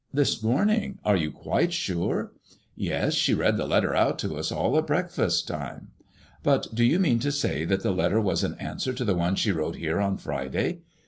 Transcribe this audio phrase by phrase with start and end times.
[0.11, 0.97] "This morning?
[1.05, 2.31] Are you quite sure?"
[2.75, 5.89] Yes, she read the letter oat to us all at breakfast time."
[6.41, 9.51] But do you mean to say that letter was an answer to the one she
[9.51, 10.79] wrote here on Friday